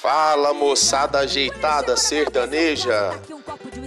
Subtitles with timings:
[0.00, 3.10] Fala moçada ajeitada sertaneja,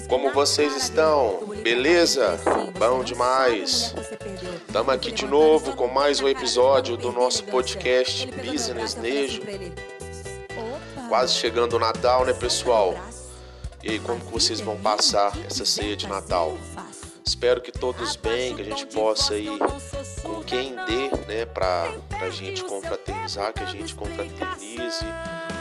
[0.07, 1.39] como vocês estão?
[1.63, 2.39] Beleza?
[2.77, 3.95] Bom demais.
[4.67, 9.41] Estamos aqui de novo com mais um episódio do nosso podcast Business Nejo.
[11.09, 12.95] Quase chegando o Natal, né, pessoal?
[13.81, 16.57] E aí, como que vocês vão passar essa ceia de Natal?
[17.25, 19.57] Espero que todos bem, que a gente possa ir
[20.21, 25.05] com quem dê, né, pra, pra gente confraternizar, que a gente confraternize,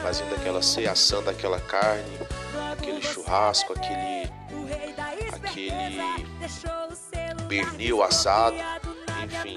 [0.02, 2.18] fazendo aquela ceia, assando aquela carne,
[2.72, 4.28] aquele churrasco, aquele,
[5.32, 6.26] aquele
[7.48, 8.56] pernil assado,
[9.24, 9.54] enfim.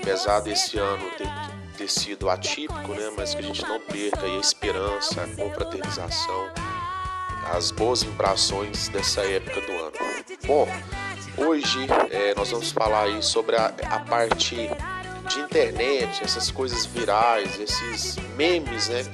[0.00, 1.28] Apesar desse ano ter,
[1.76, 6.48] ter sido atípico, né, mas que a gente não perca a esperança, a confraternização,
[7.52, 9.92] as boas vibrações dessa época do ano.
[10.46, 10.68] Bom,
[11.36, 14.70] hoje é, nós vamos falar aí sobre a, a, parte
[15.28, 19.04] de internet, essas coisas virais, esses memes, né?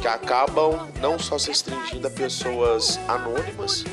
[0.00, 3.84] Que acabam não só se restringindo a pessoas anônimas,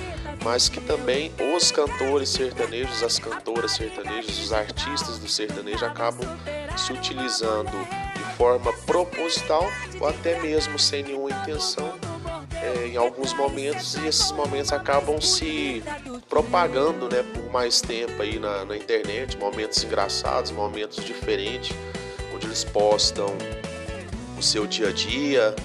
[0.44, 6.28] mas que também os cantores sertanejos, as cantoras sertanejas, os artistas do sertanejo acabam
[6.76, 7.72] se utilizando
[8.16, 9.66] de forma proposital
[10.00, 11.94] ou até mesmo sem nenhuma intenção
[12.62, 15.84] é, em alguns momentos e esses momentos acabam se
[16.30, 21.76] propagando né, por mais tempo aí na, na internet, momentos engraçados, momentos diferentes,
[22.34, 23.36] onde eles postam
[24.38, 25.56] o seu dia a dia,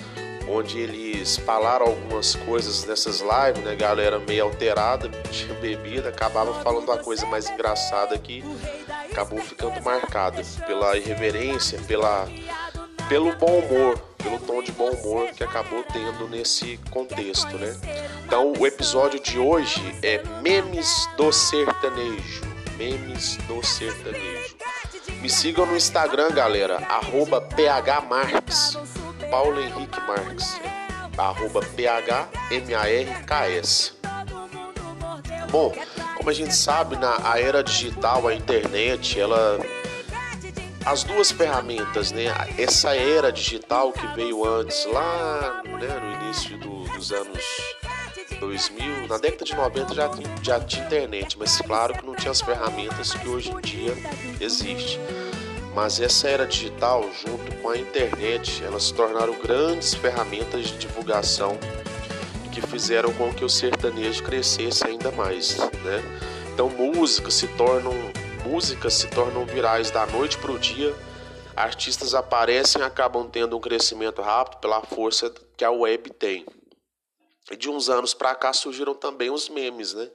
[0.49, 6.85] onde eles falaram algumas coisas nessas lives, né, galera meio alterada, tinha bebida, acabava falando
[6.85, 8.43] uma coisa mais engraçada aqui,
[9.11, 12.27] acabou ficando marcada pela irreverência, pela,
[13.09, 17.77] pelo bom humor pelo tom de bom humor que acabou tendo nesse contexto, né?
[18.25, 22.43] Então, o episódio de hoje é Memes do Sertanejo.
[22.77, 24.57] Memes do Sertanejo.
[25.23, 28.77] Me sigam no Instagram, galera, arroba phmarques,
[29.31, 30.61] Paulo Henrique Marques,
[31.17, 32.37] arroba phmarks.
[35.51, 35.73] Bom,
[36.17, 39.61] como a gente sabe, na a era digital, a internet, ela
[40.87, 42.27] as duas ferramentas, né?
[42.57, 47.45] Essa era digital que veio antes, lá né, no início do, dos anos
[48.39, 50.11] 2000, na década de 90 já,
[50.41, 53.95] já tinha internet, mas claro que não tinha as ferramentas que hoje em dia
[54.41, 55.01] existe.
[55.75, 61.59] Mas essa era digital, junto com a internet, elas se tornaram grandes ferramentas de divulgação
[62.53, 66.01] que fizeram com que o sertanejo crescesse ainda mais, né?
[66.55, 67.93] Então músicas se tornam
[68.47, 70.95] músicas se tornam virais da noite para o dia,
[71.57, 76.47] artistas aparecem e acabam tendo um crescimento rápido pela força que a web tem.
[77.51, 80.09] E de uns anos para cá surgiram também os memes, né?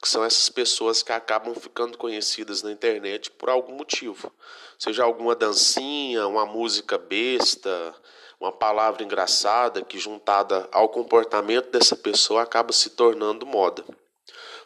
[0.00, 4.32] Que são essas pessoas que acabam ficando conhecidas na internet por algum motivo.
[4.78, 7.94] Seja alguma dancinha, uma música besta,
[8.40, 13.84] uma palavra engraçada que juntada ao comportamento dessa pessoa acaba se tornando moda.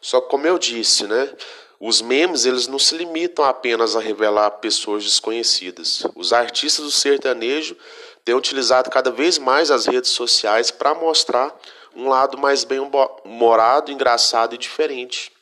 [0.03, 1.34] Só que como eu disse, né?
[1.81, 6.03] Os memes eles não se limitam apenas a revelar pessoas desconhecidas.
[6.15, 7.75] Os artistas do sertanejo
[8.23, 11.59] têm utilizado cada vez mais as redes sociais para mostrar
[11.97, 12.81] um lado mais bem
[13.25, 15.33] humorado, engraçado e diferente.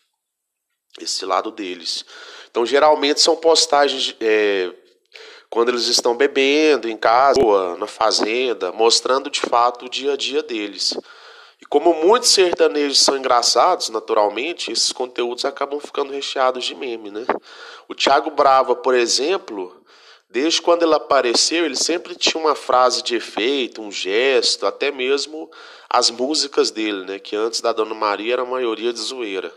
[1.00, 2.04] Esse lado deles.
[2.48, 4.72] Então, geralmente são postagens é,
[5.50, 7.40] quando eles estão bebendo em casa,
[7.78, 10.96] na fazenda, mostrando de fato o dia a dia deles.
[11.60, 17.26] E como muitos sertanejos são engraçados, naturalmente, esses conteúdos acabam ficando recheados de meme, né?
[17.88, 19.82] O Thiago Brava, por exemplo,
[20.30, 25.50] desde quando ele apareceu, ele sempre tinha uma frase de efeito, um gesto, até mesmo
[25.90, 27.18] as músicas dele, né?
[27.18, 29.52] Que antes da Dona Maria era a maioria de zoeira.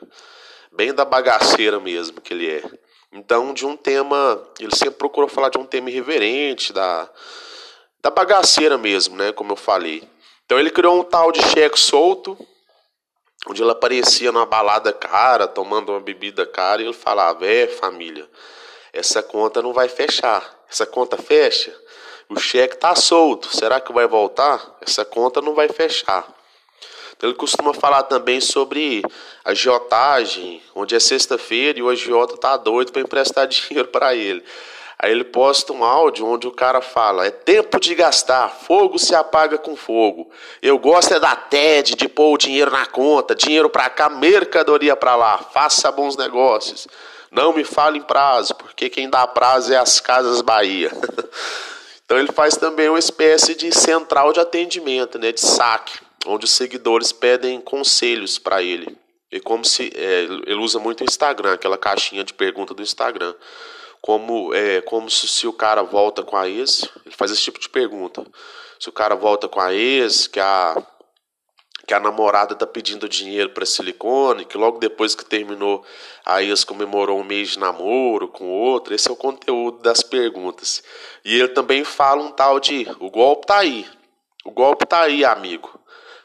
[0.72, 2.64] Bem da bagaceira mesmo que ele é.
[3.12, 7.10] Então, de um tema, ele sempre procurou falar de um tema irreverente, da,
[8.02, 9.32] da bagaceira mesmo, né?
[9.34, 10.02] Como eu falei.
[10.52, 12.38] Então ele criou um tal de cheque solto,
[13.48, 18.30] onde ele aparecia numa balada cara, tomando uma bebida cara, e ele falava: É, família,
[18.92, 20.44] essa conta não vai fechar.
[20.70, 21.74] Essa conta fecha?
[22.28, 23.48] O cheque está solto.
[23.56, 24.76] Será que vai voltar?
[24.82, 26.28] Essa conta não vai fechar.
[27.16, 29.04] Então, ele costuma falar também sobre
[29.46, 34.44] agiotagem, onde é sexta-feira e o agiota está doido para emprestar dinheiro para ele.
[35.04, 39.16] Aí ele posta um áudio onde o cara fala: é tempo de gastar, fogo se
[39.16, 40.30] apaga com fogo.
[40.62, 44.96] Eu gosto é da TED, de pôr o dinheiro na conta, dinheiro para cá, mercadoria
[44.96, 45.40] para lá.
[45.40, 46.88] Faça bons negócios.
[47.32, 50.92] Não me fale em prazo, porque quem dá prazo é as Casas Bahia.
[52.06, 56.52] então ele faz também uma espécie de central de atendimento, né, de saque, onde os
[56.52, 58.96] seguidores pedem conselhos para ele.
[59.32, 63.34] E como se é, ele usa muito o Instagram, aquela caixinha de pergunta do Instagram
[64.02, 67.60] como é como se, se o cara volta com a ex, ele faz esse tipo
[67.60, 68.26] de pergunta.
[68.80, 70.76] Se o cara volta com a ex, que a
[71.86, 75.84] que a namorada tá pedindo dinheiro para silicone, que logo depois que terminou
[76.26, 78.94] a ex comemorou um mês de namoro com outro.
[78.94, 80.82] Esse é o conteúdo das perguntas.
[81.26, 83.86] E ele também fala um tal de o golpe tá aí.
[84.46, 85.80] O golpe tá aí, amigo.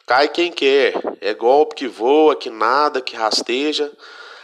[0.06, 0.94] Cai quem quer.
[1.20, 3.90] É golpe que voa, que nada, que rasteja.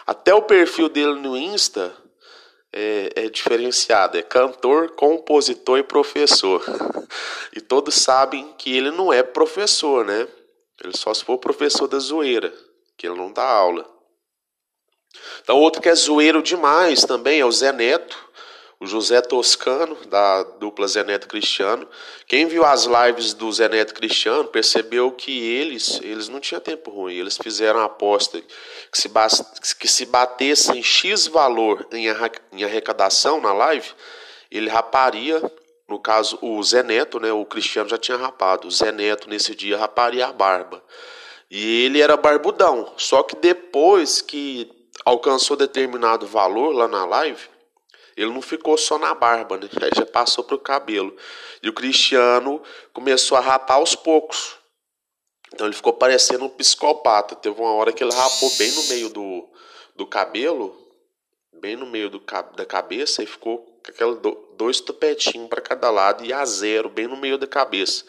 [0.06, 2.01] Até o perfil dele no Insta
[2.72, 6.64] é, é, diferenciado, é cantor, compositor e professor.
[7.54, 10.26] e todos sabem que ele não é professor, né?
[10.82, 12.52] Ele só se for professor da zoeira,
[12.96, 13.88] que ele não dá aula.
[15.42, 18.16] Então, outro que é zoeiro demais também é o Zé Neto,
[18.82, 21.86] o José Toscano, da dupla Zé Neto Cristiano.
[22.26, 26.90] Quem viu as lives do Zé Neto Cristiano percebeu que eles, eles não tinham tempo
[26.90, 27.14] ruim.
[27.14, 28.42] Eles fizeram a aposta
[28.90, 29.08] que se,
[29.78, 33.88] que se batessem X valor em arrecadação na live,
[34.50, 35.40] ele raparia
[35.88, 38.66] no caso, o Zé Neto, né, o Cristiano já tinha rapado.
[38.66, 40.82] O Zé Neto, nesse dia, raparia a barba.
[41.50, 42.94] E ele era barbudão.
[42.96, 44.72] Só que depois que
[45.04, 47.51] alcançou determinado valor lá na live,
[48.16, 49.68] ele não ficou só na barba, né?
[49.82, 51.16] Aí já passou para o cabelo.
[51.62, 52.62] E o Cristiano
[52.92, 54.56] começou a rapar aos poucos.
[55.52, 57.34] Então ele ficou parecendo um psicopata.
[57.36, 59.48] Teve uma hora que ele rapou bem no meio do,
[59.96, 60.76] do cabelo,
[61.60, 62.22] bem no meio do,
[62.56, 64.14] da cabeça, e ficou aquela
[64.56, 68.04] dois tupetinhos para cada lado e a zero, bem no meio da cabeça.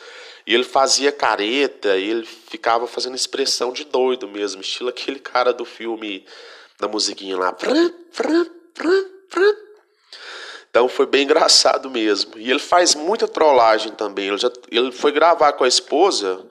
[0.46, 5.54] E ele fazia careta, e ele ficava fazendo expressão de doido mesmo, estilo aquele cara
[5.54, 6.26] do filme,
[6.80, 7.56] da musiquinha lá.
[10.84, 12.38] Então foi bem engraçado mesmo.
[12.38, 14.28] E ele faz muita trollagem também.
[14.28, 16.46] Ele, já, ele foi gravar com a esposa,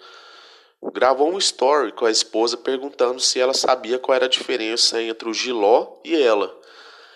[0.91, 5.29] gravou um story com a esposa perguntando se ela sabia qual era a diferença entre
[5.29, 6.51] o Giló e ela.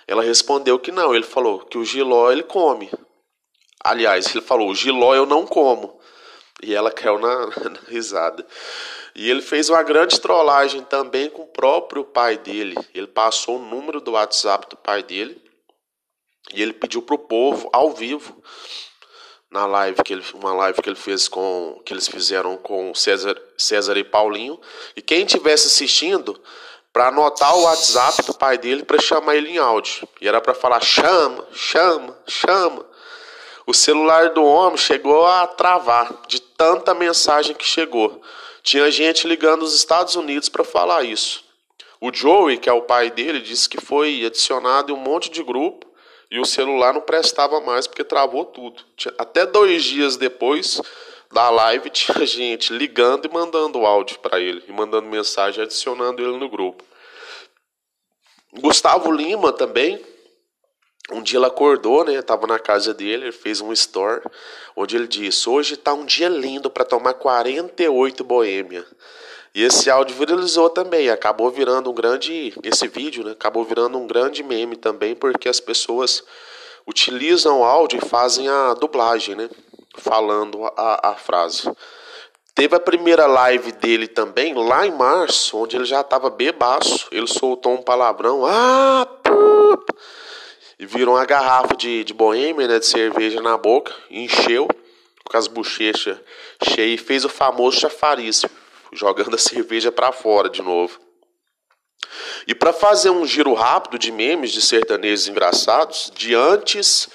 [0.07, 1.15] Ela respondeu que não.
[1.15, 2.91] Ele falou que o giló ele come.
[3.83, 5.99] Aliás, ele falou: o giló eu não como.
[6.63, 8.47] E ela caiu na, na risada.
[9.15, 12.77] E ele fez uma grande trollagem também com o próprio pai dele.
[12.95, 15.46] Ele passou o número do WhatsApp do pai dele
[16.55, 18.41] e ele pediu pro povo ao vivo
[19.51, 23.41] na live que ele uma live que ele fez com que eles fizeram com César
[23.57, 24.61] César e Paulinho.
[24.95, 26.41] E quem tivesse assistindo
[26.93, 30.09] para anotar o WhatsApp do pai dele para chamar ele em áudio.
[30.21, 32.85] E era para falar: chama, chama, chama.
[33.67, 38.23] O celular do homem chegou a travar de tanta mensagem que chegou.
[38.63, 41.45] Tinha gente ligando dos Estados Unidos para falar isso.
[42.01, 45.43] O Joey, que é o pai dele, disse que foi adicionado em um monte de
[45.43, 45.86] grupo
[46.31, 48.83] e o celular não prestava mais porque travou tudo.
[49.19, 50.81] Até dois dias depois
[51.33, 56.37] da live tinha gente ligando e mandando áudio para ele, e mandando mensagem, adicionando ele
[56.39, 56.85] no grupo.
[58.53, 60.03] Gustavo Lima também,
[61.13, 62.21] um dia ele acordou, né?
[62.23, 64.23] Tava na casa dele, ele fez um story
[64.75, 68.85] onde ele disse: "Hoje tá um dia lindo para tomar 48 boêmia".
[69.57, 73.33] E esse áudio viralizou também, acabou virando um grande esse vídeo, né?
[73.33, 76.23] Acabou virando um grande meme também, porque as pessoas
[76.87, 79.49] utilizam o áudio e fazem a dublagem, né?
[79.97, 81.73] Falando a, a frase.
[82.55, 87.09] Teve a primeira live dele também, lá em março, onde ele já estava bebaço.
[87.11, 88.45] Ele soltou um palavrão.
[88.45, 89.91] Ah, pup!
[90.79, 93.95] E virou uma garrafa de, de boêmia, né, de cerveja na boca.
[94.11, 94.69] Encheu
[95.25, 96.19] com as bochechas
[96.63, 98.45] cheias e fez o famoso chafariz,
[98.93, 100.99] jogando a cerveja para fora de novo.
[102.47, 107.09] E para fazer um giro rápido de memes de sertanejos engraçados, de antes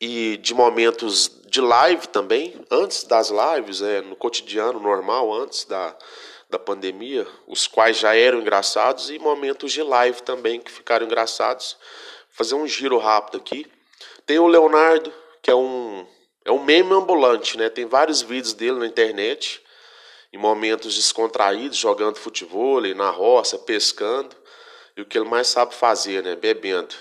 [0.00, 5.94] e de momentos de live também, antes das lives, é, no cotidiano normal, antes da,
[6.48, 11.76] da pandemia, os quais já eram engraçados, e momentos de live também que ficaram engraçados.
[12.30, 13.66] Fazer um giro rápido aqui.
[14.24, 15.12] Tem o Leonardo,
[15.42, 16.06] que é um,
[16.44, 17.68] é um meme ambulante, né?
[17.68, 19.60] Tem vários vídeos dele na internet,
[20.32, 24.36] em momentos descontraídos, jogando futebol, na roça, pescando,
[24.96, 26.36] e o que ele mais sabe fazer, né?
[26.36, 26.94] Bebendo.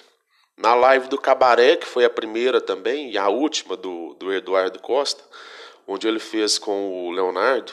[0.57, 4.79] Na live do Cabaré, que foi a primeira também, e a última do, do Eduardo
[4.79, 5.23] Costa,
[5.87, 7.71] onde ele fez com o Leonardo,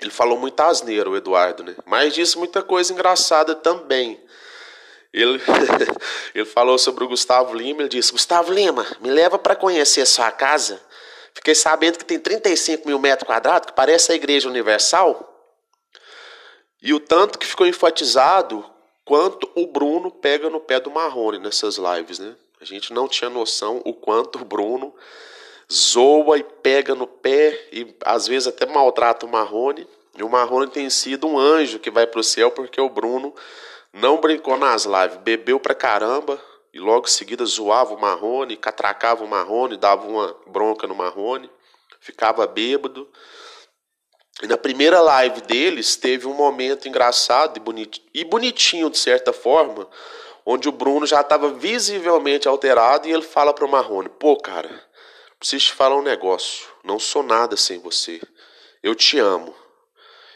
[0.00, 1.74] ele falou muita asneira, o Eduardo, né?
[1.86, 4.20] Mas disse muita coisa engraçada também.
[5.12, 5.40] Ele,
[6.34, 10.30] ele falou sobre o Gustavo Lima, ele disse, Gustavo Lima, me leva para conhecer sua
[10.32, 10.80] casa.
[11.34, 15.30] Fiquei sabendo que tem 35 mil metros quadrados, que parece a Igreja Universal.
[16.80, 18.64] E o tanto que ficou enfatizado
[19.04, 22.34] quanto o Bruno pega no pé do Marrone nessas lives, né?
[22.60, 24.94] A gente não tinha noção o quanto o Bruno
[25.72, 29.86] zoa e pega no pé e às vezes até maltrata o Marrone.
[30.16, 33.34] E o Marrone tem sido um anjo que vai para o céu porque o Bruno
[33.92, 36.40] não brincou nas lives, bebeu pra caramba,
[36.74, 41.48] e logo em seguida zoava o Marrone, catracava o Marrone, dava uma bronca no Marrone,
[42.00, 43.08] ficava bêbado.
[44.42, 49.32] E na primeira live deles teve um momento engraçado e bonitinho, e bonitinho de certa
[49.32, 49.88] forma,
[50.44, 54.68] onde o Bruno já estava visivelmente alterado e ele fala para o Marrone: Pô, cara,
[55.38, 56.66] preciso te falar um negócio.
[56.82, 58.20] Não sou nada sem você.
[58.82, 59.54] Eu te amo.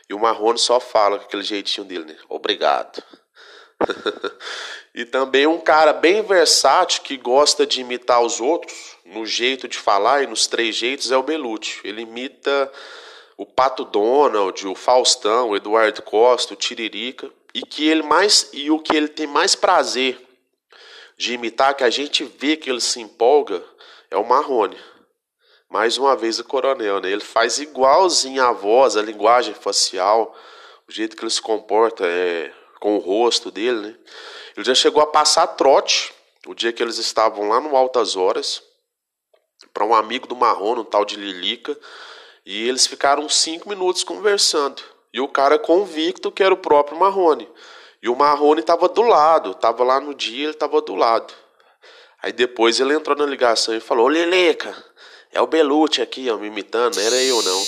[0.08, 2.16] E o Marrone só fala com aquele jeitinho dele, né?
[2.28, 3.02] Obrigado.
[4.94, 9.78] e também um cara bem versátil que gosta de imitar os outros no jeito de
[9.78, 11.80] falar e nos três jeitos é o Belucci.
[11.84, 12.70] Ele imita
[13.36, 18.70] o Pato Donald, o Faustão, o Eduardo Costa, o Tiririca e que ele mais e
[18.70, 20.20] o que ele tem mais prazer
[21.16, 23.62] de imitar que a gente vê que ele se empolga
[24.10, 24.78] é o Marrone.
[25.68, 27.10] Mais uma vez o coronel, né?
[27.10, 30.34] Ele faz igualzinho a voz, a linguagem facial,
[30.88, 33.94] o jeito que ele se comporta é, com o rosto dele, né?
[34.56, 36.12] Ele já chegou a passar trote
[36.46, 38.62] o dia que eles estavam lá no Altas Horas
[39.72, 41.78] para um amigo do Marrone, um tal de Lilica,
[42.44, 44.82] e eles ficaram cinco minutos conversando.
[45.12, 47.48] E o cara convicto que era o próprio Marrone.
[48.02, 51.32] E o Marrone estava do lado, estava lá no dia, ele estava do lado.
[52.22, 54.74] Aí depois ele entrou na ligação e falou: Ô Leleca,
[55.32, 57.60] é o Belucci aqui, ó, me imitando, era eu não.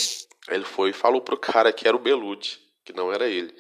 [0.49, 3.55] Aí ele foi e falou pro cara que era o Belucci, que não era ele.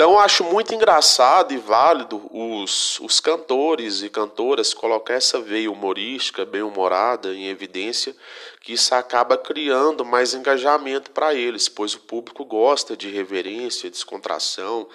[0.00, 6.46] Então acho muito engraçado e válido os, os cantores e cantoras colocar essa veia humorística,
[6.46, 8.16] bem humorada, em evidência,
[8.62, 14.88] que isso acaba criando mais engajamento para eles, pois o público gosta de reverência, descontração,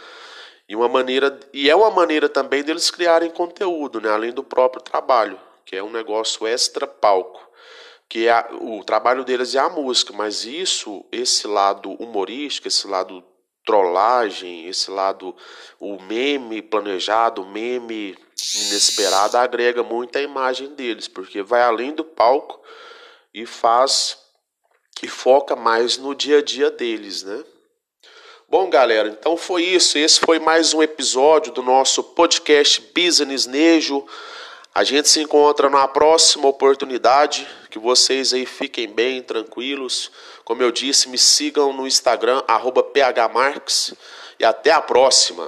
[0.68, 4.82] e uma maneira e é uma maneira também deles criarem conteúdo, né, além do próprio
[4.82, 7.46] trabalho, que é um negócio extra palco
[8.08, 13.24] que é o trabalho deles é a música, mas isso, esse lado humorístico, esse lado
[13.66, 15.36] trollagem, esse lado,
[15.80, 18.16] o meme planejado, o meme
[18.56, 22.62] inesperado, agrega muito a imagem deles, porque vai além do palco
[23.34, 24.18] e faz
[25.04, 27.44] e foca mais no dia a dia deles, né?
[28.48, 29.98] Bom, galera, então foi isso.
[29.98, 34.06] Esse foi mais um episódio do nosso podcast Business Nejo.
[34.76, 37.48] A gente se encontra na próxima oportunidade.
[37.70, 40.12] Que vocês aí fiquem bem, tranquilos.
[40.44, 43.94] Como eu disse, me sigam no Instagram, phmarks.
[44.38, 45.48] E até a próxima.